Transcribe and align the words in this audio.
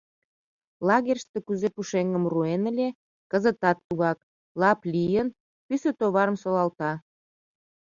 Лагерьыште 0.87 1.37
кузе 1.47 1.67
пушеҥгым 1.75 2.23
руэн 2.31 2.63
ыле, 2.71 2.87
кызытат 3.31 3.77
тугак, 3.87 4.17
лап 4.61 4.79
лийын, 4.93 5.27
пӱсӧ 5.67 5.91
товарым 5.99 6.37
солалта. 6.43 6.91